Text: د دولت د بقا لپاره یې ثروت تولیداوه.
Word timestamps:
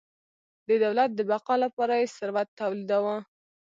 د 0.67 0.69
دولت 0.83 1.09
د 1.15 1.19
بقا 1.29 1.55
لپاره 1.65 1.93
یې 1.99 2.13
ثروت 2.17 2.49
تولیداوه. 2.59 3.17